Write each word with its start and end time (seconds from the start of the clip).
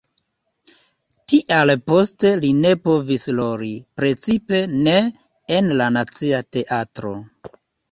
Tial 1.33 1.71
poste 1.91 2.31
li 2.45 2.49
ne 2.63 2.71
povis 2.89 3.27
roli, 3.41 3.69
precipe 4.01 4.65
ne 4.89 4.97
en 5.61 5.71
la 5.85 5.93
Nacia 6.01 6.43
Teatro. 6.59 7.17